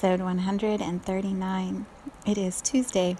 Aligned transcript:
Episode 0.00 0.20
139. 0.20 1.86
It 2.24 2.38
is 2.38 2.60
Tuesday. 2.60 3.16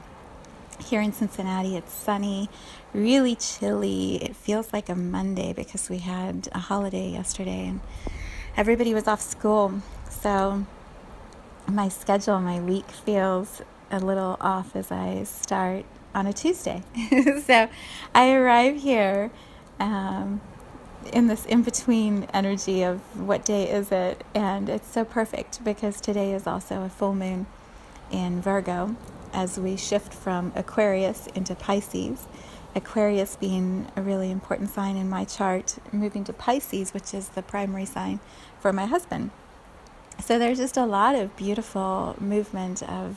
Here 0.78 1.00
in 1.00 1.12
Cincinnati, 1.12 1.76
it's 1.76 1.92
sunny, 1.92 2.48
really 2.94 3.34
chilly. 3.34 4.22
It 4.22 4.36
feels 4.36 4.72
like 4.72 4.88
a 4.88 4.94
Monday 4.94 5.52
because 5.52 5.90
we 5.90 5.98
had 5.98 6.48
a 6.52 6.60
holiday 6.60 7.10
yesterday 7.10 7.66
and 7.66 7.80
everybody 8.56 8.94
was 8.94 9.08
off 9.08 9.20
school. 9.20 9.82
So 10.08 10.66
my 11.66 11.88
schedule, 11.88 12.38
my 12.38 12.60
week 12.60 12.88
feels 12.88 13.60
a 13.90 13.98
little 13.98 14.36
off 14.40 14.76
as 14.76 14.92
I 14.92 15.24
start 15.24 15.84
on 16.14 16.28
a 16.28 16.32
Tuesday. 16.32 16.84
so 17.44 17.68
I 18.14 18.32
arrive 18.32 18.80
here. 18.80 19.32
Um, 19.80 20.40
in 21.08 21.26
this 21.26 21.46
in 21.46 21.62
between 21.62 22.26
energy 22.32 22.82
of 22.82 23.00
what 23.18 23.44
day 23.44 23.68
is 23.68 23.90
it, 23.92 24.24
and 24.34 24.68
it's 24.68 24.90
so 24.90 25.04
perfect 25.04 25.64
because 25.64 26.00
today 26.00 26.32
is 26.32 26.46
also 26.46 26.82
a 26.82 26.88
full 26.88 27.14
moon 27.14 27.46
in 28.10 28.40
Virgo 28.40 28.96
as 29.32 29.58
we 29.58 29.76
shift 29.76 30.14
from 30.14 30.52
Aquarius 30.54 31.26
into 31.34 31.54
Pisces. 31.54 32.26
Aquarius 32.74 33.36
being 33.36 33.86
a 33.96 34.02
really 34.02 34.30
important 34.30 34.70
sign 34.70 34.96
in 34.96 35.08
my 35.08 35.24
chart, 35.24 35.78
moving 35.92 36.24
to 36.24 36.32
Pisces, 36.32 36.94
which 36.94 37.12
is 37.12 37.28
the 37.30 37.42
primary 37.42 37.84
sign 37.84 38.20
for 38.60 38.72
my 38.72 38.86
husband. 38.86 39.30
So 40.24 40.38
there's 40.38 40.58
just 40.58 40.76
a 40.76 40.84
lot 40.84 41.14
of 41.14 41.36
beautiful 41.36 42.16
movement 42.20 42.82
of 42.82 43.16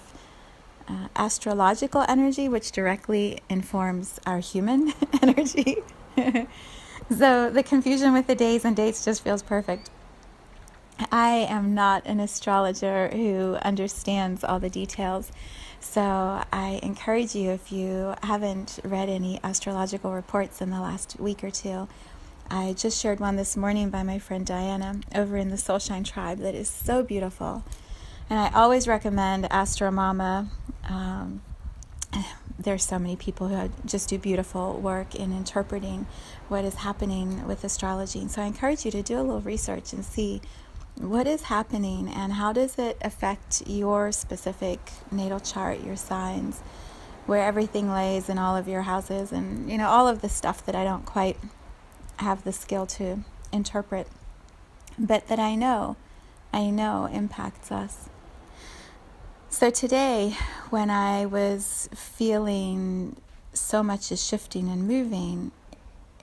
uh, 0.88 1.08
astrological 1.16 2.05
energy, 2.08 2.48
which 2.48 2.72
directly 2.72 3.39
informs 3.50 4.20
our 4.26 4.39
human 4.39 4.94
energy. 5.22 5.78
So 7.09 7.49
the 7.49 7.63
confusion 7.63 8.13
with 8.13 8.27
the 8.27 8.35
days 8.35 8.63
and 8.66 8.75
dates 8.75 9.03
just 9.03 9.23
feels 9.23 9.41
perfect. 9.41 9.89
I 11.11 11.47
am 11.49 11.73
not 11.73 12.05
an 12.05 12.19
astrologer 12.19 13.09
who 13.09 13.55
understands 13.63 14.43
all 14.43 14.59
the 14.59 14.69
details. 14.69 15.31
So 15.80 16.02
I 16.02 16.80
encourage 16.83 17.33
you, 17.35 17.52
if 17.52 17.71
you 17.71 18.13
haven't 18.21 18.80
read 18.83 19.09
any 19.09 19.39
astrological 19.43 20.11
reports 20.13 20.61
in 20.61 20.69
the 20.69 20.80
last 20.80 21.19
week 21.19 21.43
or 21.43 21.49
two, 21.49 21.88
I 22.49 22.73
just 22.73 23.02
shared 23.02 23.19
one 23.19 23.36
this 23.36 23.58
morning 23.58 23.89
by 23.89 24.03
my 24.03 24.19
friend 24.19 24.45
Diana 24.45 24.99
over 25.15 25.38
in 25.38 25.49
the 25.49 25.55
Soulshine 25.55 26.05
Tribe 26.05 26.39
that 26.39 26.53
is 26.53 26.69
so 26.69 27.02
beautiful. 27.02 27.63
And 28.30 28.39
I 28.39 28.52
always 28.53 28.88
recommend 28.88 29.45
Astromama. 29.45 30.47
Um, 30.88 31.41
there's 32.59 32.84
so 32.84 33.00
many 33.00 33.16
people 33.16 33.48
who 33.48 33.72
just 33.86 34.09
do 34.09 34.17
beautiful 34.17 34.80
work 34.80 35.16
in 35.16 35.31
interpreting 35.31 36.06
what 36.48 36.66
is 36.66 36.76
happening 36.76 37.48
with 37.48 37.64
astrology. 37.64 38.20
And 38.20 38.32
so 38.32 38.42
I 38.42 38.45
encourage 38.45 38.86
you 38.86 38.92
to 38.92 39.02
do 39.02 39.20
a 39.20 39.23
little 39.23 39.42
research 39.42 39.94
and 39.94 40.04
see 40.04 40.42
what 40.95 41.26
is 41.26 41.44
happening 41.44 42.10
and 42.10 42.33
how 42.33 42.54
does 42.54 42.77
it 42.77 42.98
affect 43.02 43.64
your 43.66 44.11
specific 44.11 44.80
natal 45.11 45.39
chart, 45.39 45.83
your 45.83 45.95
signs, 45.95 46.60
where 47.26 47.44
everything 47.44 47.92
lays 47.92 48.30
in 48.30 48.38
all 48.38 48.55
of 48.55 48.67
your 48.67 48.82
houses 48.83 49.32
and 49.32 49.71
you 49.71 49.77
know 49.77 49.88
all 49.88 50.08
of 50.08 50.21
the 50.21 50.30
stuff 50.30 50.66
that 50.66 50.76
I 50.76 50.83
don't 50.83 51.05
quite 51.05 51.38
have 52.17 52.44
the 52.44 52.52
skill 52.52 52.86
to 52.88 53.23
interpret, 53.52 54.08
but 55.00 55.27
that 55.27 55.39
I 55.39 55.55
know 55.55 55.95
I 56.54 56.70
know 56.70 57.05
impacts 57.05 57.71
us. 57.71 58.10
So 59.54 59.70
today, 59.70 60.38
when 60.70 60.89
I 60.89 61.26
was 61.26 61.89
feeling 61.94 63.17
so 63.52 63.84
much 63.84 64.10
is 64.10 64.26
shifting 64.26 64.70
and 64.70 64.88
moving, 64.88 65.52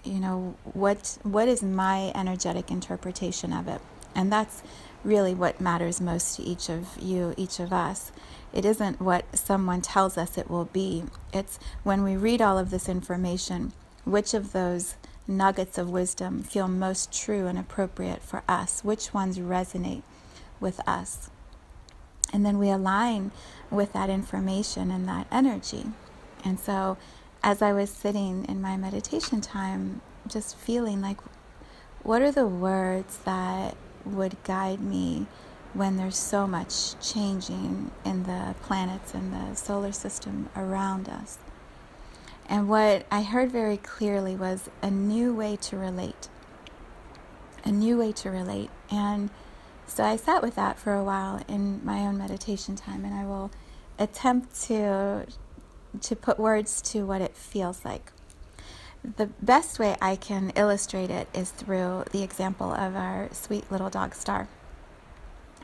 you 0.03 0.19
know, 0.19 0.57
what 0.65 1.19
what 1.25 1.47
is 1.47 1.63
my 1.63 2.11
energetic 2.15 2.71
interpretation 2.71 3.53
of 3.53 3.69
it? 3.69 3.83
And 4.15 4.33
that's 4.33 4.63
really 5.05 5.35
what 5.35 5.61
matters 5.61 6.01
most 6.01 6.37
to 6.37 6.43
each 6.43 6.71
of 6.71 6.97
you, 6.99 7.35
each 7.37 7.61
of 7.61 7.71
us. 7.71 8.13
It 8.55 8.65
isn't 8.65 8.99
what 8.99 9.39
someone 9.39 9.83
tells 9.83 10.17
us 10.17 10.39
it 10.39 10.51
will 10.51 10.65
be. 10.65 11.05
It's 11.31 11.59
when 11.85 12.03
we 12.03 12.17
read 12.17 12.41
all 12.41 12.57
of 12.57 12.71
this 12.71 12.89
information, 12.89 13.75
which 14.07 14.33
of 14.33 14.53
those 14.53 14.97
nuggets 15.29 15.77
of 15.77 15.91
wisdom 15.91 16.43
feel 16.43 16.67
most 16.67 17.13
true 17.13 17.47
and 17.47 17.59
appropriate 17.59 18.23
for 18.23 18.43
us? 18.49 18.83
Which 18.83 19.13
ones 19.13 19.39
resonate 19.39 20.03
with 20.61 20.81
us? 20.89 21.29
And 22.33 22.45
then 22.45 22.59
we 22.59 22.71
align 22.71 23.31
with 23.71 23.93
that 23.93 24.11
information 24.11 24.91
and 24.91 25.09
that 25.09 25.27
energy. 25.31 25.87
And 26.45 26.59
so, 26.59 26.97
as 27.43 27.63
I 27.63 27.73
was 27.73 27.91
sitting 27.91 28.45
in 28.47 28.61
my 28.61 28.77
meditation 28.77 29.41
time, 29.41 30.01
just 30.27 30.57
feeling 30.57 31.01
like, 31.01 31.19
what 32.03 32.23
are 32.23 32.33
the 32.33 32.47
words 32.47 33.19
that 33.25 33.77
would 34.05 34.43
guide 34.45 34.81
me 34.81 35.27
when 35.75 35.97
there's 35.97 36.17
so 36.17 36.47
much 36.47 36.99
changing 37.01 37.91
in 38.05 38.25
the 38.25 38.55
planets 38.63 39.15
and 39.15 39.33
the 39.33 39.55
solar 39.55 39.93
system 39.93 40.49
around 40.57 41.09
us? 41.09 41.39
And 42.49 42.69
what 42.69 43.05
I 43.11 43.23
heard 43.23 43.53
very 43.53 43.77
clearly 43.77 44.35
was 44.35 44.71
a 44.81 44.91
new 44.91 45.35
way 45.35 45.57
to 45.57 45.77
relate. 45.77 46.29
A 47.65 47.71
new 47.71 47.99
way 47.99 48.13
to 48.13 48.31
relate. 48.31 48.71
And 48.91 49.29
so 49.89 50.05
I 50.05 50.17
sat 50.17 50.43
with 50.43 50.55
that 50.57 50.79
for 50.79 50.95
a 50.95 51.03
while 51.03 51.43
in 51.49 51.85
my 51.85 52.01
own 52.01 52.19
meditation 52.19 52.77
time, 52.77 53.05
and 53.05 53.15
I 53.15 53.25
will 53.25 53.51
attempt 53.99 54.61
to 54.65 55.27
to 56.01 56.15
put 56.15 56.39
words 56.39 56.83
to 56.83 57.05
what 57.07 57.23
it 57.23 57.35
feels 57.35 57.85
like. 57.85 58.13
The 59.17 59.27
best 59.41 59.79
way 59.79 59.97
I 60.03 60.17
can 60.17 60.53
illustrate 60.55 61.11
it 61.11 61.29
is 61.33 61.51
through 61.51 62.05
the 62.13 62.23
example 62.23 62.73
of 62.73 62.95
our 62.95 63.29
sweet 63.33 63.71
little 63.73 63.89
dog 63.89 64.15
Star, 64.15 64.49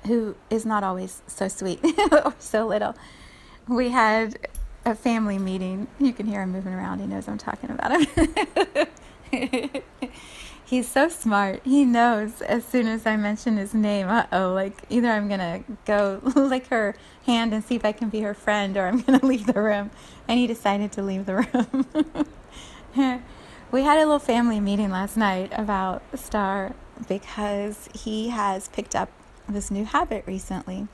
who 0.07 0.37
is 0.51 0.65
not 0.65 0.83
always 0.83 1.23
so 1.27 1.49
sweet 1.49 1.81
or 2.13 2.35
so 2.39 2.67
little. 2.67 2.97
We 3.69 3.91
had 3.91 4.49
a 4.87 4.95
family 4.95 5.39
meeting. 5.39 5.89
You 5.99 6.13
can 6.13 6.27
hear 6.27 6.43
him 6.43 6.53
moving 6.53 6.73
around. 6.73 7.01
He 7.01 7.07
knows 7.07 7.29
I'm 7.29 7.39
talking 7.39 7.71
about 7.71 8.07
him. 8.07 8.89
He's 10.67 10.89
so 10.89 11.09
smart. 11.09 11.61
He 11.65 11.85
knows 11.85 12.41
as 12.41 12.65
soon 12.65 12.87
as 12.89 13.07
I 13.07 13.17
mention 13.17 13.59
his 13.59 13.75
name, 13.75 14.09
uh 14.09 14.27
oh, 14.33 14.53
like 14.55 14.83
either 14.89 15.11
I'm 15.11 15.29
to 15.29 15.63
go 15.85 16.21
lick 16.35 16.69
her 16.69 16.95
hand 17.27 17.53
and 17.53 17.63
see 17.63 17.75
if 17.75 17.85
I 17.85 17.93
can 17.93 18.09
be 18.09 18.21
her 18.21 18.33
friend 18.33 18.77
or 18.77 18.87
I'm 18.87 19.03
to 19.03 19.19
leave 19.27 19.47
the 19.47 19.61
room. 19.61 19.91
And 20.27 20.39
he 20.39 20.47
decided 20.47 20.91
to 20.93 21.03
leave 21.03 21.27
the 21.27 21.35
room. 22.97 23.27
we 23.71 23.83
had 23.83 23.99
a 23.99 24.07
little 24.07 24.19
family 24.19 24.59
meeting 24.59 24.91
last 24.91 25.17
night 25.17 25.53
about 25.53 26.03
Star 26.15 26.75
because 27.09 27.91
he 27.95 28.31
has 28.31 28.69
picked 28.69 28.95
up 28.95 29.11
this 29.47 29.71
new 29.71 29.85
habit 29.85 30.25
recently. 30.27 30.89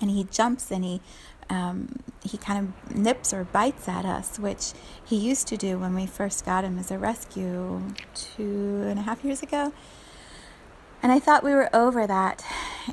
And 0.00 0.10
he 0.10 0.24
jumps 0.24 0.70
and 0.70 0.84
he 0.84 1.00
um, 1.50 2.00
he 2.22 2.38
kind 2.38 2.58
of 2.88 2.96
nips 2.96 3.32
or 3.32 3.44
bites 3.44 3.88
at 3.88 4.04
us, 4.04 4.38
which 4.38 4.72
he 5.04 5.16
used 5.16 5.46
to 5.48 5.56
do 5.56 5.78
when 5.78 5.94
we 5.94 6.06
first 6.06 6.44
got 6.44 6.64
him 6.64 6.78
as 6.78 6.90
a 6.90 6.98
rescue 6.98 7.82
two 8.14 8.84
and 8.88 8.98
a 8.98 9.02
half 9.02 9.24
years 9.24 9.42
ago. 9.42 9.72
And 11.02 11.12
I 11.12 11.18
thought 11.18 11.44
we 11.44 11.52
were 11.52 11.68
over 11.76 12.06
that, 12.06 12.42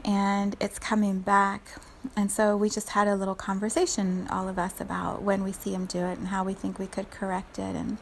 and 0.04 0.58
it's 0.60 0.78
coming 0.78 1.20
back. 1.20 1.80
And 2.16 2.30
so 2.30 2.58
we 2.58 2.70
just 2.70 2.90
had 2.90 3.08
a 3.08 3.16
little 3.16 3.36
conversation, 3.36 4.28
all 4.30 4.50
of 4.50 4.60
us, 4.60 4.82
about 4.82 5.22
when 5.22 5.44
we 5.44 5.54
see 5.54 5.74
him 5.74 5.86
do 5.86 6.00
it 6.00 6.18
and 6.18 6.28
how 6.28 6.44
we 6.44 6.54
think 6.54 6.78
we 6.78 6.88
could 6.88 7.10
correct 7.10 7.58
it, 7.58 7.76
and 7.76 8.00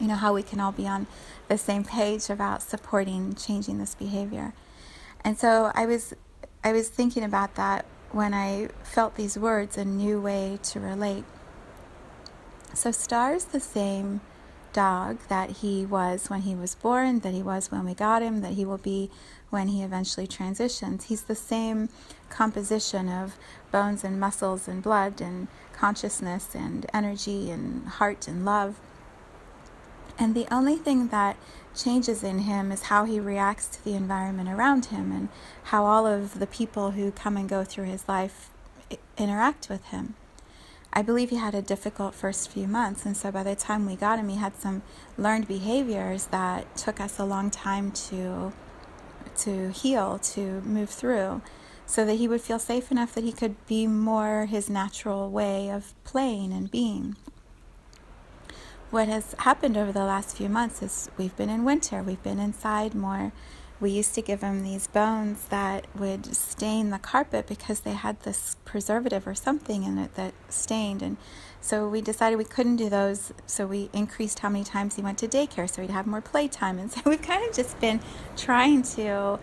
you 0.00 0.08
know 0.08 0.16
how 0.16 0.34
we 0.34 0.42
can 0.42 0.60
all 0.60 0.72
be 0.72 0.88
on 0.88 1.06
the 1.48 1.56
same 1.56 1.84
page 1.84 2.28
about 2.28 2.62
supporting 2.62 3.34
changing 3.34 3.78
this 3.78 3.94
behavior. 3.94 4.54
And 5.22 5.38
so 5.38 5.70
I 5.74 5.86
was, 5.86 6.14
I 6.64 6.72
was 6.72 6.88
thinking 6.88 7.22
about 7.22 7.54
that 7.54 7.84
when 8.16 8.32
I 8.32 8.68
felt 8.82 9.16
these 9.16 9.36
words, 9.36 9.76
a 9.76 9.84
new 9.84 10.18
way 10.18 10.58
to 10.62 10.80
relate. 10.80 11.24
So, 12.72 12.90
Star's 12.90 13.44
the 13.44 13.60
same 13.60 14.22
dog 14.72 15.18
that 15.28 15.50
he 15.50 15.84
was 15.84 16.30
when 16.30 16.40
he 16.40 16.54
was 16.54 16.74
born, 16.74 17.20
that 17.20 17.34
he 17.34 17.42
was 17.42 17.70
when 17.70 17.84
we 17.84 17.92
got 17.92 18.22
him, 18.22 18.40
that 18.40 18.52
he 18.52 18.64
will 18.64 18.78
be 18.78 19.10
when 19.50 19.68
he 19.68 19.82
eventually 19.82 20.26
transitions. 20.26 21.04
He's 21.04 21.24
the 21.24 21.34
same 21.34 21.90
composition 22.30 23.10
of 23.10 23.36
bones 23.70 24.02
and 24.02 24.18
muscles 24.18 24.66
and 24.66 24.82
blood 24.82 25.20
and 25.20 25.48
consciousness 25.74 26.54
and 26.54 26.86
energy 26.94 27.50
and 27.50 27.86
heart 27.86 28.26
and 28.28 28.46
love. 28.46 28.80
And 30.18 30.34
the 30.34 30.52
only 30.52 30.76
thing 30.76 31.08
that 31.08 31.36
changes 31.74 32.22
in 32.22 32.40
him 32.40 32.72
is 32.72 32.84
how 32.84 33.04
he 33.04 33.20
reacts 33.20 33.66
to 33.68 33.84
the 33.84 33.94
environment 33.94 34.48
around 34.48 34.86
him 34.86 35.12
and 35.12 35.28
how 35.64 35.84
all 35.84 36.06
of 36.06 36.38
the 36.38 36.46
people 36.46 36.92
who 36.92 37.10
come 37.10 37.36
and 37.36 37.48
go 37.48 37.64
through 37.64 37.84
his 37.84 38.08
life 38.08 38.50
interact 39.18 39.68
with 39.68 39.84
him. 39.86 40.14
I 40.92 41.02
believe 41.02 41.28
he 41.28 41.36
had 41.36 41.54
a 41.54 41.60
difficult 41.60 42.14
first 42.14 42.50
few 42.50 42.66
months, 42.66 43.04
and 43.04 43.14
so 43.14 43.30
by 43.30 43.42
the 43.42 43.54
time 43.54 43.84
we 43.84 43.96
got 43.96 44.18
him, 44.18 44.30
he 44.30 44.36
had 44.36 44.56
some 44.56 44.82
learned 45.18 45.46
behaviors 45.46 46.26
that 46.26 46.74
took 46.74 47.00
us 47.00 47.18
a 47.18 47.24
long 47.24 47.50
time 47.50 47.92
to 47.92 48.52
to 49.38 49.70
heal, 49.70 50.18
to 50.18 50.62
move 50.62 50.88
through, 50.88 51.42
so 51.84 52.06
that 52.06 52.14
he 52.14 52.26
would 52.26 52.40
feel 52.40 52.58
safe 52.58 52.90
enough 52.90 53.14
that 53.14 53.24
he 53.24 53.32
could 53.32 53.54
be 53.66 53.86
more 53.86 54.46
his 54.46 54.70
natural 54.70 55.30
way 55.30 55.68
of 55.68 55.92
playing 56.04 56.54
and 56.54 56.70
being 56.70 57.14
what 58.90 59.08
has 59.08 59.34
happened 59.40 59.76
over 59.76 59.92
the 59.92 60.04
last 60.04 60.36
few 60.36 60.48
months 60.48 60.82
is 60.82 61.10
we've 61.16 61.36
been 61.36 61.50
in 61.50 61.64
winter, 61.64 62.02
we've 62.02 62.22
been 62.22 62.38
inside 62.38 62.94
more. 62.94 63.32
We 63.78 63.90
used 63.90 64.14
to 64.14 64.22
give 64.22 64.40
him 64.40 64.62
these 64.62 64.86
bones 64.86 65.48
that 65.48 65.86
would 65.94 66.34
stain 66.34 66.88
the 66.88 66.98
carpet 66.98 67.46
because 67.46 67.80
they 67.80 67.92
had 67.92 68.20
this 68.22 68.56
preservative 68.64 69.26
or 69.26 69.34
something 69.34 69.82
in 69.82 69.98
it 69.98 70.14
that 70.14 70.32
stained. 70.48 71.02
And 71.02 71.18
so 71.60 71.86
we 71.86 72.00
decided 72.00 72.36
we 72.36 72.44
couldn't 72.44 72.76
do 72.76 72.88
those. 72.88 73.34
So 73.44 73.66
we 73.66 73.90
increased 73.92 74.38
how 74.38 74.48
many 74.48 74.64
times 74.64 74.96
he 74.96 75.02
went 75.02 75.18
to 75.18 75.28
daycare 75.28 75.68
so 75.68 75.82
he'd 75.82 75.90
have 75.90 76.06
more 76.06 76.22
playtime. 76.22 76.78
And 76.78 76.90
so 76.90 77.02
we've 77.04 77.20
kind 77.20 77.46
of 77.46 77.54
just 77.54 77.78
been 77.78 78.00
trying 78.34 78.82
to 78.94 79.38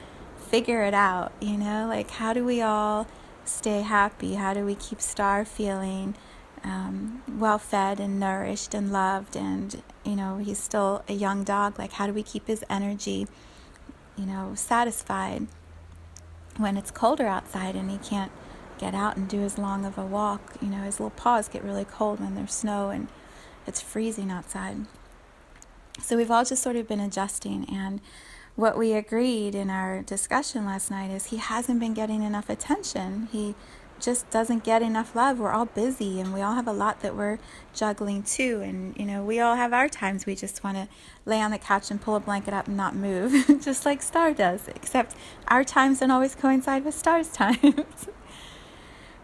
figure 0.48 0.82
it 0.82 0.96
out, 0.96 1.32
you 1.40 1.58
know, 1.58 1.86
like 1.88 2.10
how 2.10 2.34
do 2.34 2.44
we 2.44 2.62
all 2.62 3.06
stay 3.46 3.82
happy? 3.82 4.34
How 4.34 4.56
do 4.56 4.66
we 4.66 4.74
keep 4.74 5.00
Star 5.00 5.46
feeling? 5.46 6.16
um, 6.64 7.22
well 7.40 7.58
fed 7.58 8.00
and 8.00 8.20
nourished 8.20 8.74
and 8.74 8.92
loved 8.92 9.36
and 9.36 9.82
you 10.06 10.16
know 10.16 10.38
he's 10.38 10.60
still 10.60 11.04
a 11.08 11.14
young 11.14 11.44
dog 11.44 11.78
like 11.80 11.94
how 11.94 12.06
do 12.06 12.14
we 12.14 12.24
keep 12.24 12.48
his 12.48 12.64
energy 12.70 13.28
you 14.18 14.26
know 14.26 14.54
satisfied 14.56 15.48
when 16.58 16.78
it's 16.78 16.92
colder 16.92 17.26
outside 17.26 17.76
and 17.76 17.90
he 17.90 17.98
can't 17.98 18.32
get 18.78 18.94
out 18.94 19.16
and 19.16 19.28
do 19.28 19.42
as 19.42 19.58
long 19.58 19.86
of 19.86 19.98
a 19.98 20.06
walk? 20.06 20.56
You 20.62 20.70
know 20.70 20.84
his 20.84 21.00
little 21.00 21.12
paws 21.12 21.48
get 21.48 21.64
really 21.64 21.86
cold 21.86 22.20
when 22.20 22.36
there's 22.36 22.54
snow 22.54 22.90
and 22.90 23.08
it's 23.66 23.82
freezing 23.82 24.32
outside. 24.32 24.86
So 26.02 26.18
we've 26.18 26.32
all 26.32 26.44
just 26.44 26.64
sort 26.64 26.76
of 26.76 26.88
been 26.88 27.00
adjusting 27.00 27.66
and 27.70 28.02
what 28.56 28.78
we 28.78 28.94
agreed 28.94 29.56
in 29.56 29.72
our 29.72 30.04
discussion 30.04 30.66
last 30.66 30.92
night 30.92 31.10
is 31.10 31.28
he 31.28 31.38
hasn't 31.38 31.80
been 31.80 31.96
getting 31.96 32.22
enough 32.22 32.50
attention. 32.50 33.28
He 33.32 33.56
just 34.04 34.30
doesn't 34.30 34.64
get 34.64 34.82
enough 34.82 35.16
love. 35.16 35.40
We're 35.40 35.54
all 35.54 35.66
busy 35.66 36.20
and 36.20 36.34
we 36.34 36.42
all 36.42 36.56
have 36.56 36.68
a 36.68 36.74
lot 36.74 37.00
that 37.02 37.16
we're 37.16 37.40
juggling 37.74 38.24
too. 38.24 38.62
And, 38.62 38.96
you 38.98 39.06
know, 39.06 39.24
we 39.24 39.40
all 39.40 39.56
have 39.56 39.72
our 39.72 39.88
times 39.88 40.26
we 40.26 40.36
just 40.36 40.64
want 40.64 40.76
to 40.78 40.90
lay 41.26 41.40
on 41.42 41.52
the 41.52 41.58
couch 41.58 41.90
and 41.90 42.02
pull 42.02 42.16
a 42.16 42.20
blanket 42.20 42.54
up 42.54 42.68
and 42.68 42.76
not 42.76 42.96
move, 42.96 43.46
just 43.64 43.86
like 43.86 44.02
Star 44.02 44.34
does, 44.34 44.68
except 44.68 45.16
our 45.48 45.64
times 45.64 46.00
don't 46.00 46.12
always 46.12 46.36
coincide 46.36 46.84
with 46.84 46.96
Star's 46.96 47.30
times. 47.34 48.10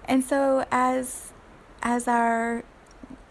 and 0.06 0.24
so 0.24 0.66
as 0.72 1.34
as 1.82 2.08
our 2.08 2.64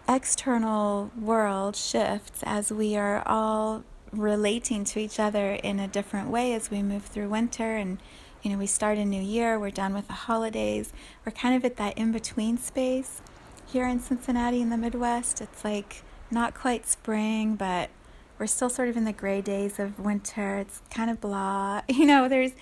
external 0.07 1.11
world 1.19 1.75
shifts, 1.75 2.41
as 2.43 2.71
we 2.71 2.95
are 2.95 3.21
all 3.27 3.83
relating 4.11 4.83
to 4.83 4.99
each 4.99 5.19
other 5.19 5.53
in 5.53 5.79
a 5.79 5.87
different 5.87 6.29
way 6.29 6.53
as 6.53 6.71
we 6.71 6.81
move 6.81 7.05
through 7.05 7.29
winter 7.29 7.75
and 7.75 7.99
you 8.41 8.51
know, 8.51 8.57
we 8.57 8.67
start 8.67 8.97
a 8.97 9.05
new 9.05 9.21
year, 9.21 9.59
we're 9.59 9.71
done 9.71 9.93
with 9.93 10.07
the 10.07 10.13
holidays, 10.13 10.93
we're 11.25 11.31
kind 11.31 11.55
of 11.55 11.65
at 11.65 11.77
that 11.77 11.97
in 11.97 12.11
between 12.11 12.57
space. 12.57 13.21
Here 13.65 13.87
in 13.87 13.99
Cincinnati 13.99 14.61
in 14.61 14.69
the 14.69 14.77
Midwest, 14.77 15.41
it's 15.41 15.63
like 15.63 16.03
not 16.31 16.53
quite 16.53 16.87
spring, 16.87 17.55
but 17.55 17.89
we're 18.37 18.47
still 18.47 18.69
sort 18.69 18.87
of 18.87 18.97
in 18.97 19.05
the 19.05 19.13
gray 19.13 19.41
days 19.41 19.79
of 19.79 19.99
winter. 19.99 20.57
It's 20.57 20.81
kind 20.89 21.09
of 21.09 21.19
blah. 21.21 21.81
You 21.89 22.05
know, 22.05 22.29
there's 22.29 22.53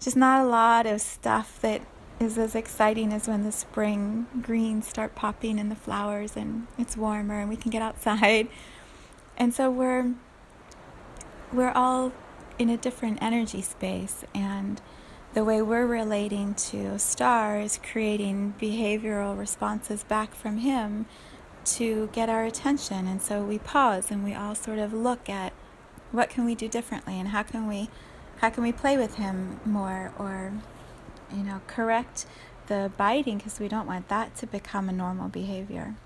just 0.00 0.16
not 0.16 0.44
a 0.44 0.48
lot 0.48 0.86
of 0.86 1.00
stuff 1.00 1.60
that 1.60 1.82
is 2.20 2.38
as 2.38 2.54
exciting 2.54 3.12
as 3.12 3.26
when 3.26 3.42
the 3.42 3.50
spring 3.50 4.26
greens 4.40 4.86
start 4.86 5.14
popping 5.14 5.58
in 5.58 5.68
the 5.68 5.74
flowers 5.74 6.36
and 6.36 6.66
it's 6.78 6.96
warmer 6.96 7.40
and 7.40 7.48
we 7.48 7.56
can 7.56 7.70
get 7.70 7.82
outside. 7.82 8.48
And 9.36 9.52
so 9.52 9.70
we're 9.70 10.14
we're 11.52 11.72
all 11.72 12.12
in 12.58 12.70
a 12.70 12.76
different 12.76 13.18
energy 13.20 13.62
space 13.62 14.24
and 14.34 14.80
the 15.34 15.44
way 15.44 15.60
we're 15.60 15.86
relating 15.86 16.54
to 16.54 16.96
Star 16.96 17.60
is 17.60 17.80
creating 17.82 18.54
behavioral 18.60 19.36
responses 19.36 20.04
back 20.04 20.32
from 20.32 20.58
him 20.58 21.06
to 21.64 22.08
get 22.12 22.28
our 22.28 22.44
attention. 22.44 23.08
And 23.08 23.20
so 23.20 23.42
we 23.42 23.58
pause 23.58 24.12
and 24.12 24.24
we 24.24 24.32
all 24.32 24.54
sort 24.54 24.78
of 24.78 24.92
look 24.92 25.28
at 25.28 25.52
what 26.12 26.30
can 26.30 26.44
we 26.44 26.54
do 26.54 26.68
differently 26.68 27.18
and 27.18 27.30
how 27.30 27.42
can 27.42 27.66
we 27.66 27.90
how 28.38 28.50
can 28.50 28.62
we 28.62 28.70
play 28.70 28.96
with 28.96 29.16
him 29.16 29.58
more 29.64 30.12
or 30.18 30.52
you 31.34 31.42
know 31.42 31.60
correct 31.66 32.26
the 32.66 32.92
biting 32.96 33.38
because 33.38 33.58
we 33.58 33.66
don't 33.66 33.86
want 33.86 34.08
that 34.08 34.36
to 34.36 34.46
become 34.46 34.88
a 34.88 34.92
normal 34.92 35.28
behavior. 35.28 35.96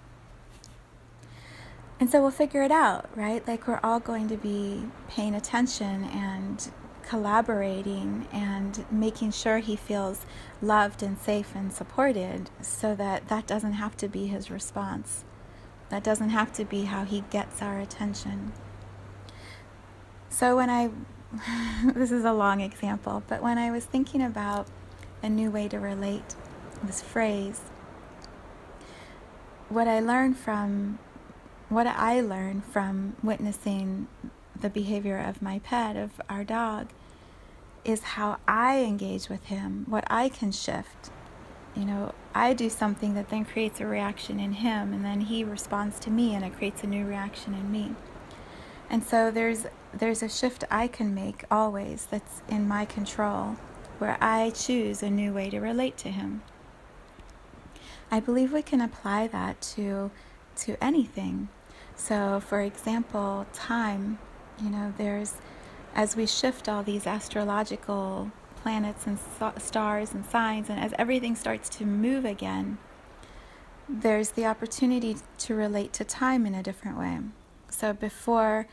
And 2.01 2.09
so 2.09 2.23
we'll 2.23 2.31
figure 2.31 2.63
it 2.63 2.71
out, 2.71 3.11
right? 3.15 3.47
Like 3.47 3.67
we're 3.69 3.81
all 3.83 4.01
going 4.01 4.29
to 4.29 4.37
be 4.37 4.85
paying 5.09 5.35
attention 5.35 6.05
and 6.05 6.71
collaborating 7.09 8.29
and 8.31 8.85
making 8.91 9.31
sure 9.31 9.59
he 9.59 9.75
feels 9.75 10.27
loved 10.61 11.03
and 11.03 11.19
safe 11.19 11.55
and 11.55 11.73
supported 11.73 12.51
so 12.61 12.95
that 12.95 13.29
that 13.29 13.47
doesn't 13.47 13.73
have 13.73 13.97
to 13.97 14.07
be 14.09 14.27
his 14.27 14.51
response. 14.51 15.25
That 15.89 16.05
doesn't 16.05 16.29
have 16.29 16.53
to 16.53 16.67
be 16.67 16.85
how 16.85 17.05
he 17.05 17.25
gets 17.31 17.63
our 17.63 17.79
attention. 17.79 18.53
So 20.29 20.57
when 20.57 20.69
I, 20.69 20.91
this 21.95 22.13
is 22.13 22.27
a 22.27 22.35
long 22.35 22.61
example, 22.61 23.23
but 23.27 23.43
when 23.43 23.57
I 23.57 23.71
was 23.71 23.87
thinking 23.87 24.23
about 24.23 24.69
a 25.23 25.31
new 25.31 25.51
way 25.51 25.67
to 25.69 25.79
relate 25.79 26.35
this 26.83 27.01
phrase, 27.01 27.63
what 29.71 29.89
I 29.89 30.01
learned 30.01 30.37
from, 30.37 30.99
what 31.71 31.87
I 31.87 32.21
learned 32.21 32.67
from 32.67 33.17
witnessing 33.23 34.09
the 34.61 34.71
behavior 34.71 35.19
of 35.19 35.43
my 35.43 35.59
pet, 35.61 35.97
of 35.97 36.21
our 36.29 36.45
dog, 36.45 36.89
is 37.85 38.03
how 38.03 38.39
I 38.47 38.81
engage 38.81 39.29
with 39.29 39.45
him, 39.47 39.85
what 39.89 40.05
I 40.09 40.29
can 40.29 40.53
shift. 40.53 41.11
You 41.75 41.85
know, 41.85 42.15
I 42.35 42.55
do 42.55 42.69
something 42.69 43.15
that 43.15 43.29
then 43.29 43.45
creates 43.45 43.81
a 43.81 43.87
reaction 43.87 44.41
in 44.41 44.53
him, 44.53 44.93
and 44.93 45.05
then 45.05 45.23
he 45.23 45.45
responds 45.45 45.99
to 46.01 46.11
me, 46.11 46.35
and 46.35 46.45
it 46.45 46.57
creates 46.57 46.83
a 46.83 46.87
new 46.87 47.07
reaction 47.07 47.55
in 47.55 47.71
me. 47.71 47.95
And 48.91 49.05
so 49.05 49.31
there's 49.31 49.67
there's 49.93 50.23
a 50.23 50.29
shift 50.29 50.65
I 50.71 50.87
can 50.87 51.15
make 51.15 51.45
always 51.51 52.07
that's 52.07 52.43
in 52.49 52.69
my 52.69 52.85
control, 52.85 53.57
where 53.99 54.19
I 54.21 54.51
choose 54.51 55.03
a 55.03 55.11
new 55.11 55.33
way 55.33 55.51
to 55.51 55.61
relate 55.61 55.97
to 55.99 56.11
him. 56.11 56.43
I 58.11 58.21
believe 58.21 58.53
we 58.53 58.63
can 58.63 58.81
apply 58.81 59.29
that 59.29 59.61
to 59.77 60.11
to 60.57 60.83
anything. 60.83 61.49
So, 61.95 62.41
for 62.41 62.61
example, 62.61 63.47
time. 63.53 64.19
You 64.63 64.71
know, 64.71 64.93
there's 64.97 65.35
as 65.95 66.17
we 66.17 66.27
shift 66.27 66.69
all 66.69 66.83
these 66.83 67.07
astrological 67.07 68.31
planets 68.63 69.07
and 69.07 69.19
stars 69.59 70.13
and 70.13 70.25
signs, 70.27 70.69
and 70.69 70.79
as 70.79 70.93
everything 70.99 71.35
starts 71.35 71.69
to 71.71 71.85
move 71.85 72.25
again, 72.25 72.79
there's 73.89 74.31
the 74.31 74.45
opportunity 74.45 75.17
to 75.39 75.55
relate 75.55 75.93
to 75.95 76.05
time 76.05 76.45
in 76.45 76.55
a 76.55 76.63
different 76.63 76.99
way. 76.99 77.19
So 77.71 77.93
before 77.93 78.67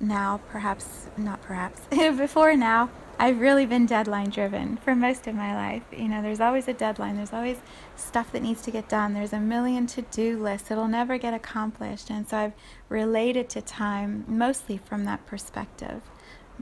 now, 0.00 0.40
perhaps, 0.48 1.08
not 1.16 1.42
perhaps, 1.42 1.80
before 1.90 2.56
now, 2.56 2.90
I've 3.20 3.40
really 3.40 3.66
been 3.66 3.84
deadline 3.84 4.30
driven 4.30 4.76
for 4.76 4.94
most 4.94 5.26
of 5.26 5.34
my 5.34 5.52
life. 5.52 5.82
You 5.90 6.06
know, 6.06 6.22
there's 6.22 6.40
always 6.40 6.68
a 6.68 6.72
deadline, 6.72 7.16
there's 7.16 7.32
always 7.32 7.58
stuff 7.96 8.30
that 8.30 8.42
needs 8.42 8.62
to 8.62 8.70
get 8.70 8.88
done, 8.88 9.12
there's 9.12 9.32
a 9.32 9.40
million 9.40 9.88
to 9.88 10.02
do 10.02 10.40
lists, 10.40 10.70
it'll 10.70 10.86
never 10.86 11.18
get 11.18 11.34
accomplished. 11.34 12.10
And 12.10 12.28
so 12.28 12.36
I've 12.36 12.52
related 12.88 13.48
to 13.50 13.60
time 13.60 14.24
mostly 14.28 14.76
from 14.76 15.04
that 15.06 15.26
perspective 15.26 16.02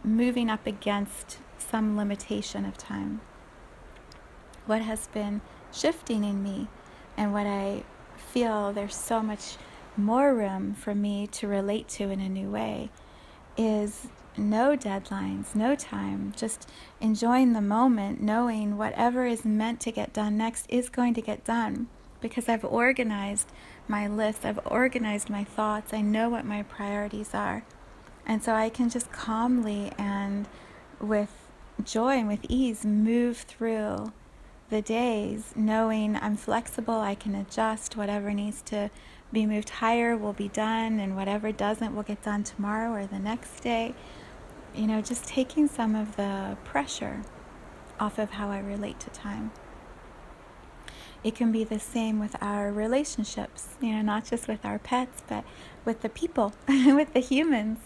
moving 0.03 0.49
up 0.49 0.67
against 0.67 1.39
some 1.59 1.97
limitation 1.97 2.65
of 2.65 2.79
time. 2.79 3.21
What 4.65 4.81
has 4.81 5.09
been 5.09 5.43
shifting 5.73 6.25
in 6.25 6.43
me 6.43 6.69
and 7.19 7.35
what 7.35 7.47
I 7.47 7.85
feel 8.17 8.73
there's 8.73 8.97
so 8.97 9.23
much 9.23 9.57
more 9.95 10.35
room 10.35 10.75
for 10.75 10.95
me 10.95 11.27
to 11.27 11.47
relate 11.47 11.89
to 11.89 12.11
in 12.11 12.21
a 12.21 12.29
new 12.29 12.51
way 12.51 12.91
is 13.57 14.09
no 14.37 14.77
deadlines, 14.77 15.55
no 15.55 15.75
time, 15.75 16.33
just 16.37 16.69
enjoying 17.01 17.53
the 17.53 17.61
moment, 17.61 18.21
knowing 18.21 18.77
whatever 18.77 19.27
is 19.27 19.45
meant 19.45 19.81
to 19.81 19.91
get 19.91 20.13
done 20.13 20.37
next 20.37 20.67
is 20.69 20.89
going 20.89 21.15
to 21.15 21.23
get 21.23 21.45
done 21.45 21.89
because 22.21 22.49
I've 22.49 22.65
organized 22.65 23.51
my 23.89 24.07
list, 24.07 24.45
I've 24.45 24.61
organized 24.67 25.31
my 25.31 25.45
thoughts, 25.45 25.93
I 25.93 26.01
know 26.01 26.29
what 26.29 26.45
my 26.45 26.63
priorities 26.63 27.35
are. 27.35 27.65
And 28.27 28.43
so 28.43 28.55
I 28.55 28.69
can 28.69 28.91
just 28.91 29.13
calmly 29.13 29.93
and 29.97 30.49
with 31.01 31.31
joy 31.85 32.19
and 32.19 32.29
with 32.29 32.45
ease 32.49 32.85
move 32.85 33.39
through 33.39 34.13
the 34.69 34.83
days, 34.83 35.53
knowing 35.55 36.17
I'm 36.17 36.37
flexible, 36.37 36.99
I 36.99 37.15
can 37.15 37.35
adjust. 37.37 37.97
Whatever 37.97 38.33
needs 38.33 38.63
to 38.63 38.91
be 39.33 39.47
moved 39.47 39.71
higher 39.71 40.17
will 40.17 40.33
be 40.33 40.49
done, 40.49 41.01
and 41.01 41.17
whatever 41.17 41.53
doesn't 41.53 41.95
will 41.95 42.03
get 42.03 42.23
done 42.23 42.45
tomorrow 42.45 42.93
or 42.93 43.07
the 43.07 43.19
next 43.19 43.61
day. 43.61 43.95
You 44.75 44.87
know, 44.87 45.01
just 45.01 45.27
taking 45.27 45.69
some 45.69 45.95
of 45.95 46.17
the 46.17 46.57
pressure 46.65 47.23
off 47.99 48.19
of 48.19 48.33
how 48.33 48.51
I 48.51 48.59
relate 48.59 49.01
to 49.01 49.11
time. 49.11 49.53
It 51.25 51.35
can 51.35 51.51
be 51.51 51.65
the 51.65 51.81
same 51.81 52.21
with 52.21 52.37
our 52.41 52.71
relationships, 52.71 53.75
you 53.81 53.93
know, 53.93 54.03
not 54.03 54.27
just 54.27 54.47
with 54.47 54.65
our 54.65 54.79
pets, 54.79 55.23
but 55.27 55.45
with 55.85 56.03
the 56.03 56.09
people, 56.09 56.55
with 56.69 57.15
the 57.15 57.21
humans. 57.21 57.79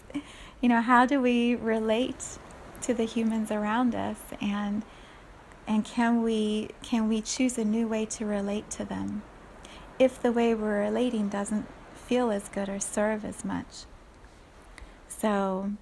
You 0.59 0.69
know, 0.69 0.81
how 0.81 1.05
do 1.05 1.21
we 1.21 1.55
relate 1.55 2.37
to 2.81 2.93
the 2.93 3.05
humans 3.05 3.51
around 3.51 3.95
us 3.95 4.17
and 4.41 4.83
and 5.67 5.85
can 5.85 6.23
we 6.23 6.69
can 6.81 7.07
we 7.07 7.21
choose 7.21 7.57
a 7.57 7.63
new 7.63 7.87
way 7.87 8.05
to 8.05 8.25
relate 8.25 8.69
to 8.71 8.83
them 8.83 9.21
if 10.01 10.19
the 10.19 10.31
way 10.31 10.55
we're 10.55 10.79
relating 10.79 11.29
doesn't 11.29 11.67
feel 11.93 12.31
as 12.31 12.49
good 12.49 12.67
or 12.67 12.79
serve 12.79 13.23
as 13.23 13.45
much. 13.45 13.85
So 15.07 15.73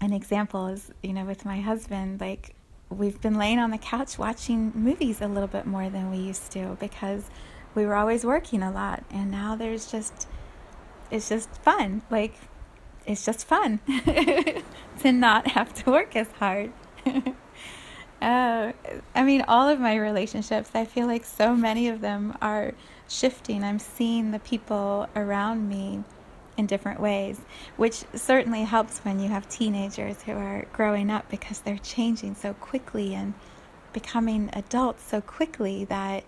an 0.00 0.12
example 0.12 0.66
is 0.66 0.90
you 1.00 1.12
know 1.12 1.24
with 1.24 1.44
my 1.44 1.60
husband 1.60 2.20
like 2.20 2.56
we've 2.90 3.20
been 3.20 3.38
laying 3.38 3.60
on 3.60 3.70
the 3.70 3.78
couch 3.78 4.18
watching 4.18 4.72
movies 4.74 5.20
a 5.20 5.28
little 5.28 5.46
bit 5.46 5.64
more 5.64 5.88
than 5.88 6.10
we 6.10 6.16
used 6.16 6.50
to 6.52 6.76
because 6.80 7.30
we 7.76 7.86
were 7.86 7.94
always 7.94 8.24
working 8.24 8.62
a 8.62 8.72
lot. 8.72 9.04
And 9.10 9.30
now 9.30 9.54
there's 9.54 9.90
just 9.90 10.26
it's 11.08 11.28
just 11.28 11.48
fun. 11.62 12.02
Like 12.10 12.34
it's 13.06 13.24
just 13.24 13.46
fun 13.46 13.78
to 14.98 15.12
not 15.12 15.46
have 15.52 15.72
to 15.74 15.90
work 15.92 16.16
as 16.16 16.30
hard 16.32 16.72
uh, 18.24 18.72
I 19.14 19.22
mean, 19.22 19.42
all 19.42 19.68
of 19.68 19.78
my 19.78 19.96
relationships, 19.96 20.70
I 20.74 20.86
feel 20.86 21.06
like 21.06 21.26
so 21.26 21.54
many 21.54 21.88
of 21.88 22.00
them 22.00 22.36
are 22.40 22.72
shifting. 23.06 23.62
I'm 23.62 23.78
seeing 23.78 24.30
the 24.30 24.38
people 24.38 25.06
around 25.14 25.68
me 25.68 26.02
in 26.56 26.64
different 26.64 27.00
ways, 27.00 27.38
which 27.76 28.04
certainly 28.14 28.62
helps 28.62 29.00
when 29.00 29.20
you 29.20 29.28
have 29.28 29.46
teenagers 29.50 30.22
who 30.22 30.32
are 30.32 30.66
growing 30.72 31.10
up 31.10 31.28
because 31.28 31.60
they're 31.60 31.76
changing 31.76 32.34
so 32.34 32.54
quickly 32.54 33.14
and 33.14 33.34
becoming 33.92 34.48
adults 34.54 35.04
so 35.04 35.20
quickly 35.20 35.84
that 35.84 36.24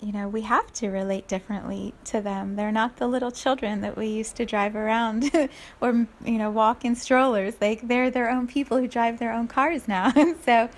you 0.00 0.12
know 0.12 0.28
we 0.28 0.42
have 0.42 0.70
to 0.74 0.88
relate 0.88 1.26
differently 1.26 1.94
to 2.04 2.20
them. 2.20 2.56
They're 2.56 2.70
not 2.70 2.98
the 2.98 3.06
little 3.06 3.30
children 3.30 3.80
that 3.80 3.96
we 3.96 4.08
used 4.08 4.36
to 4.36 4.44
drive 4.44 4.76
around 4.76 5.30
or 5.80 6.06
you 6.26 6.38
know 6.38 6.50
walk 6.50 6.84
in 6.84 6.94
strollers. 6.94 7.54
Like 7.58 7.88
they're 7.88 8.10
their 8.10 8.28
own 8.28 8.46
people 8.46 8.76
who 8.76 8.86
drive 8.86 9.18
their 9.18 9.32
own 9.32 9.48
cars 9.48 9.88
now. 9.88 10.12
So 10.44 10.68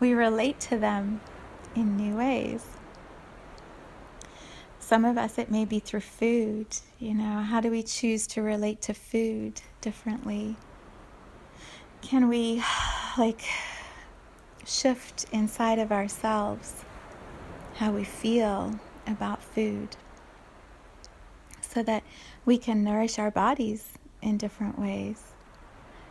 we 0.00 0.12
relate 0.12 0.60
to 0.60 0.78
them 0.78 1.20
in 1.74 1.96
new 1.96 2.16
ways. 2.16 2.64
Some 4.78 5.04
of 5.04 5.18
us, 5.18 5.36
it 5.36 5.50
may 5.50 5.64
be 5.64 5.80
through 5.80 6.00
food. 6.00 6.66
You 7.00 7.14
know, 7.14 7.40
how 7.40 7.60
do 7.60 7.70
we 7.72 7.82
choose 7.82 8.26
to 8.28 8.40
relate 8.42 8.80
to 8.82 8.94
food 8.94 9.60
differently? 9.80 10.56
Can 12.02 12.28
we, 12.28 12.62
like, 13.18 13.42
shift 14.64 15.26
inside 15.32 15.80
of 15.80 15.90
ourselves 15.90 16.84
how 17.74 17.90
we 17.90 18.04
feel 18.04 18.78
about 19.06 19.42
food 19.42 19.96
so 21.60 21.82
that 21.82 22.02
we 22.44 22.56
can 22.56 22.84
nourish 22.84 23.18
our 23.18 23.30
bodies 23.30 23.98
in 24.22 24.36
different 24.36 24.78
ways? 24.78 25.32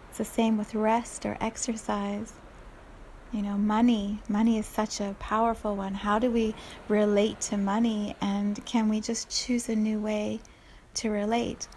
It's 0.09 0.17
the 0.17 0.25
same 0.25 0.57
with 0.57 0.75
rest 0.75 1.25
or 1.25 1.37
exercise. 1.39 2.33
You 3.31 3.41
know, 3.41 3.57
money, 3.57 4.19
money 4.29 4.57
is 4.57 4.65
such 4.65 5.01
a 5.01 5.15
powerful 5.19 5.75
one. 5.75 5.93
How 5.93 6.19
do 6.19 6.31
we 6.31 6.55
relate 6.87 7.41
to 7.41 7.57
money 7.57 8.15
and 8.21 8.63
can 8.65 8.87
we 8.87 9.01
just 9.01 9.29
choose 9.29 9.67
a 9.67 9.75
new 9.75 9.99
way 9.99 10.39
to 10.95 11.09
relate? 11.09 11.67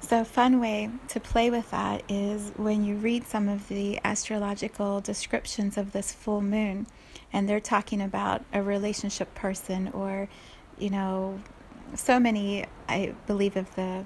So, 0.00 0.20
a 0.20 0.24
fun 0.24 0.60
way 0.60 0.90
to 1.08 1.18
play 1.18 1.50
with 1.50 1.70
that 1.70 2.04
is 2.08 2.52
when 2.56 2.84
you 2.84 2.94
read 2.94 3.26
some 3.26 3.48
of 3.48 3.66
the 3.68 3.98
astrological 4.04 5.00
descriptions 5.00 5.76
of 5.76 5.92
this 5.92 6.12
full 6.12 6.40
moon, 6.40 6.86
and 7.32 7.48
they're 7.48 7.58
talking 7.58 8.00
about 8.00 8.44
a 8.52 8.62
relationship 8.62 9.34
person, 9.34 9.88
or, 9.88 10.28
you 10.78 10.90
know, 10.90 11.40
so 11.94 12.20
many, 12.20 12.64
I 12.88 13.14
believe, 13.26 13.56
of 13.56 13.74
the 13.74 14.04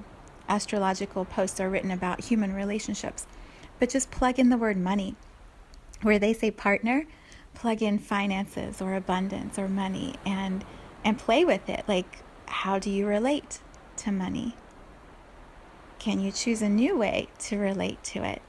astrological 0.48 1.24
posts 1.24 1.60
are 1.60 1.68
written 1.68 1.90
about 1.90 2.24
human 2.24 2.54
relationships. 2.54 3.26
But 3.78 3.90
just 3.90 4.10
plug 4.10 4.38
in 4.38 4.48
the 4.48 4.56
word 4.56 4.76
money 4.76 5.16
where 6.02 6.18
they 6.18 6.32
say 6.32 6.50
partner, 6.50 7.06
plug 7.54 7.82
in 7.82 7.98
finances 7.98 8.80
or 8.82 8.94
abundance 8.94 9.58
or 9.58 9.68
money 9.68 10.14
and 10.24 10.64
and 11.04 11.18
play 11.18 11.44
with 11.44 11.68
it. 11.68 11.84
Like 11.88 12.18
how 12.46 12.78
do 12.78 12.90
you 12.90 13.06
relate 13.06 13.60
to 13.98 14.12
money? 14.12 14.54
Can 15.98 16.20
you 16.20 16.32
choose 16.32 16.62
a 16.62 16.68
new 16.68 16.96
way 16.96 17.28
to 17.40 17.58
relate 17.58 18.02
to 18.04 18.24
it? 18.24 18.42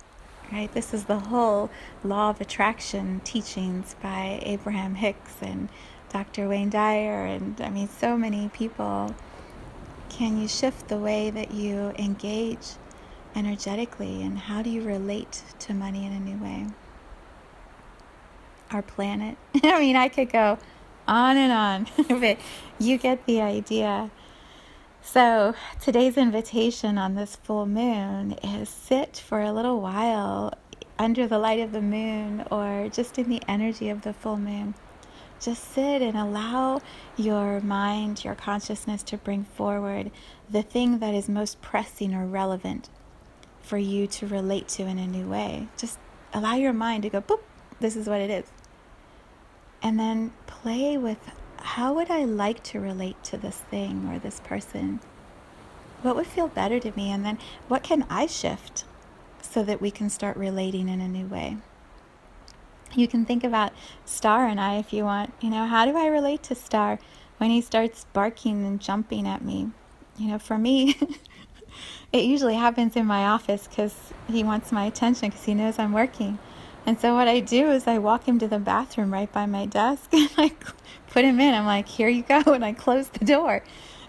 Right? 0.51 0.72
This 0.74 0.93
is 0.93 1.05
the 1.05 1.19
whole 1.19 1.69
law 2.03 2.29
of 2.29 2.41
attraction 2.41 3.22
teachings 3.24 3.95
by 4.01 4.39
Abraham 4.43 4.95
Hicks 4.95 5.36
and 5.41 5.69
Dr. 6.10 6.48
Wayne 6.48 6.69
Dyer 6.69 7.25
and 7.25 7.60
I 7.62 7.69
mean 7.69 7.89
so 7.89 8.17
many 8.17 8.50
people. 8.50 9.15
Can 10.10 10.39
you 10.39 10.48
shift 10.48 10.89
the 10.89 10.98
way 10.98 11.31
that 11.31 11.51
you 11.51 11.93
engage 11.98 12.74
energetically 13.36 14.22
and 14.22 14.38
how 14.38 14.62
do 14.62 14.69
you 14.69 14.83
relate 14.83 15.41
to 15.60 15.74
money 15.74 16.05
in 16.05 16.13
a 16.13 16.19
new 16.19 16.38
way? 16.38 16.67
Our 18.73 18.81
planet. 18.81 19.37
I 19.63 19.79
mean, 19.79 19.95
I 19.95 20.07
could 20.07 20.31
go 20.31 20.57
on 21.07 21.37
and 21.37 21.51
on, 21.51 21.87
but 22.19 22.37
you 22.79 22.97
get 22.97 23.25
the 23.25 23.41
idea. 23.41 24.11
So, 25.01 25.53
today's 25.81 26.17
invitation 26.17 26.97
on 26.97 27.15
this 27.15 27.35
full 27.35 27.65
moon 27.65 28.33
is 28.43 28.69
sit 28.69 29.17
for 29.17 29.41
a 29.41 29.51
little 29.51 29.81
while 29.81 30.53
under 30.97 31.27
the 31.27 31.39
light 31.39 31.59
of 31.59 31.73
the 31.73 31.81
moon 31.81 32.45
or 32.49 32.89
just 32.89 33.17
in 33.17 33.29
the 33.29 33.41
energy 33.47 33.89
of 33.89 34.03
the 34.03 34.13
full 34.13 34.37
moon. 34.37 34.75
Just 35.41 35.73
sit 35.73 36.01
and 36.01 36.17
allow 36.17 36.81
your 37.17 37.59
mind, 37.59 38.23
your 38.23 38.35
consciousness 38.35 39.03
to 39.03 39.17
bring 39.17 39.43
forward 39.43 40.09
the 40.49 40.63
thing 40.63 40.99
that 40.99 41.13
is 41.13 41.27
most 41.27 41.61
pressing 41.61 42.13
or 42.13 42.25
relevant 42.25 42.89
for 43.61 43.77
you 43.77 44.07
to 44.07 44.27
relate 44.27 44.69
to 44.69 44.83
in 44.83 44.97
a 44.97 45.07
new 45.07 45.27
way. 45.27 45.67
Just 45.77 45.99
allow 46.33 46.55
your 46.55 46.71
mind 46.71 47.03
to 47.03 47.09
go, 47.09 47.19
boop, 47.19 47.41
this 47.81 47.97
is 47.97 48.07
what 48.07 48.21
it 48.21 48.29
is 48.29 48.45
and 49.83 49.99
then 49.99 50.31
play 50.47 50.97
with 50.97 51.19
how 51.57 51.93
would 51.93 52.09
I 52.09 52.23
like 52.23 52.63
to 52.63 52.79
relate 52.79 53.21
to 53.25 53.37
this 53.37 53.57
thing 53.57 54.09
or 54.09 54.17
this 54.17 54.39
person? 54.39 55.01
What 56.01 56.15
would 56.15 56.27
feel 56.27 56.47
better 56.47 56.79
to 56.79 56.91
me? 56.95 57.11
And 57.11 57.23
then 57.25 57.37
what 57.67 57.83
can 57.83 58.05
I 58.09 58.25
shift 58.25 58.85
so 59.41 59.63
that 59.63 59.81
we 59.81 59.91
can 59.91 60.09
start 60.09 60.35
relating 60.37 60.89
in 60.89 61.01
a 61.01 61.07
new 61.07 61.27
way? 61.27 61.57
You 62.95 63.07
can 63.07 63.25
think 63.25 63.43
about 63.43 63.73
Star 64.05 64.47
and 64.47 64.59
I 64.59 64.75
if 64.75 64.93
you 64.93 65.03
want. 65.03 65.33
You 65.41 65.49
know, 65.49 65.65
how 65.65 65.85
do 65.85 65.97
I 65.97 66.07
relate 66.07 66.43
to 66.43 66.55
Star 66.55 66.99
when 67.37 67.49
he 67.49 67.61
starts 67.61 68.05
barking 68.13 68.65
and 68.65 68.79
jumping 68.79 69.27
at 69.27 69.43
me? 69.43 69.71
You 70.17 70.29
know, 70.29 70.39
for 70.39 70.57
me, 70.57 70.95
it 72.13 72.23
usually 72.23 72.55
happens 72.55 72.95
in 72.95 73.05
my 73.05 73.25
office 73.25 73.67
because 73.67 73.95
he 74.27 74.43
wants 74.43 74.71
my 74.71 74.85
attention 74.85 75.29
because 75.29 75.45
he 75.45 75.55
knows 75.55 75.79
I'm 75.79 75.93
working. 75.93 76.37
And 76.85 76.99
so 76.99 77.13
what 77.13 77.27
I 77.27 77.39
do 77.39 77.71
is 77.71 77.87
I 77.87 77.97
walk 77.97 78.27
him 78.27 78.39
to 78.39 78.47
the 78.47 78.59
bathroom 78.59 79.13
right 79.13 79.31
by 79.31 79.45
my 79.45 79.65
desk 79.65 80.09
and 80.13 80.29
I 80.37 80.53
put 81.11 81.25
him 81.25 81.39
in. 81.39 81.53
I'm 81.53 81.65
like, 81.65 81.87
here 81.87 82.09
you 82.09 82.23
go. 82.23 82.41
And 82.53 82.65
I 82.65 82.73
close 82.73 83.07
the 83.09 83.25
door. 83.25 83.63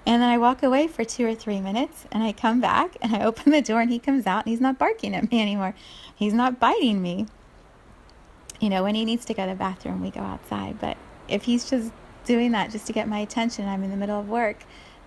And 0.06 0.20
then 0.20 0.28
I 0.28 0.36
walk 0.36 0.62
away 0.62 0.86
for 0.86 1.04
two 1.04 1.26
or 1.26 1.34
three 1.34 1.60
minutes 1.60 2.04
and 2.12 2.22
I 2.22 2.32
come 2.32 2.60
back 2.60 2.96
and 3.00 3.14
I 3.14 3.24
open 3.24 3.52
the 3.52 3.62
door 3.62 3.80
and 3.80 3.90
he 3.90 3.98
comes 3.98 4.26
out 4.26 4.44
and 4.44 4.50
he's 4.50 4.60
not 4.60 4.78
barking 4.78 5.14
at 5.14 5.30
me 5.30 5.40
anymore. 5.40 5.74
He's 6.14 6.34
not 6.34 6.60
biting 6.60 7.00
me. 7.00 7.26
You 8.60 8.68
know, 8.68 8.82
when 8.82 8.94
he 8.94 9.04
needs 9.04 9.24
to 9.26 9.34
go 9.34 9.46
to 9.46 9.52
the 9.52 9.56
bathroom, 9.56 10.02
we 10.02 10.10
go 10.10 10.20
outside. 10.20 10.78
But 10.78 10.96
if 11.28 11.44
he's 11.44 11.68
just 11.68 11.90
doing 12.24 12.52
that 12.52 12.70
just 12.70 12.86
to 12.86 12.92
get 12.92 13.08
my 13.08 13.18
attention, 13.18 13.66
I'm 13.66 13.82
in 13.82 13.90
the 13.90 13.96
middle 13.96 14.18
of 14.18 14.28
work, 14.28 14.64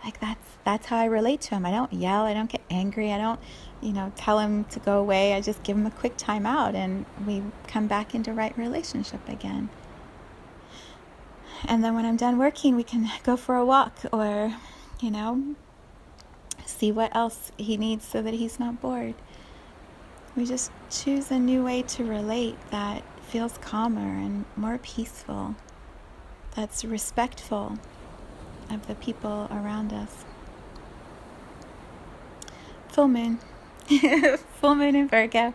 like 0.07 0.21
that's 0.21 0.47
that's 0.63 0.85
how 0.87 0.97
I 0.97 1.05
relate 1.05 1.41
to 1.41 1.55
him. 1.55 1.65
I 1.65 1.71
don't 1.71 1.91
yell, 1.91 2.23
I 2.23 2.33
don't 2.33 2.49
get 2.49 2.61
angry, 2.69 3.11
I 3.11 3.17
don't 3.17 3.39
you 3.81 3.91
know, 3.91 4.11
tell 4.15 4.39
him 4.39 4.63
to 4.65 4.79
go 4.79 4.99
away. 4.99 5.33
I 5.33 5.41
just 5.41 5.61
give 5.63 5.77
him 5.77 5.85
a 5.85 5.91
quick 5.91 6.15
time 6.15 6.45
out 6.45 6.75
and 6.75 7.05
we 7.25 7.43
come 7.67 7.87
back 7.87 8.15
into 8.15 8.31
right 8.33 8.57
relationship 8.57 9.27
again. 9.27 9.69
And 11.65 11.83
then 11.83 11.93
when 11.93 12.05
I'm 12.05 12.15
done 12.15 12.37
working, 12.37 12.75
we 12.75 12.83
can 12.83 13.09
go 13.23 13.35
for 13.35 13.55
a 13.55 13.65
walk 13.65 13.97
or, 14.13 14.55
you 15.01 15.11
know, 15.11 15.55
see 16.65 16.91
what 16.91 17.13
else 17.13 17.51
he 17.57 17.75
needs 17.75 18.05
so 18.05 18.21
that 18.21 18.33
he's 18.33 18.59
not 18.59 18.81
bored. 18.81 19.15
We 20.37 20.45
just 20.45 20.71
choose 20.89 21.31
a 21.31 21.37
new 21.37 21.63
way 21.63 21.81
to 21.81 22.05
relate 22.05 22.57
that 22.71 23.03
feels 23.23 23.57
calmer 23.57 23.99
and 23.99 24.45
more 24.55 24.77
peaceful, 24.77 25.55
that's 26.55 26.85
respectful 26.85 27.77
of 28.69 28.87
the 28.87 28.95
people 28.95 29.47
around 29.51 29.93
us. 29.93 30.25
Full 32.89 33.07
moon 33.07 33.39
Full 34.59 34.75
moon 34.75 34.95
in 34.95 35.07
Virgo. 35.07 35.53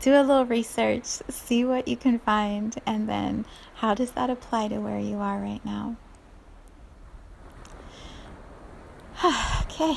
Do 0.00 0.14
a 0.14 0.22
little 0.22 0.46
research, 0.46 1.04
see 1.04 1.64
what 1.64 1.86
you 1.86 1.96
can 1.96 2.18
find, 2.18 2.74
and 2.86 3.08
then 3.08 3.44
how 3.76 3.94
does 3.94 4.12
that 4.12 4.30
apply 4.30 4.68
to 4.68 4.78
where 4.78 4.98
you 4.98 5.18
are 5.18 5.38
right 5.38 5.64
now? 5.64 5.96
okay. 9.62 9.96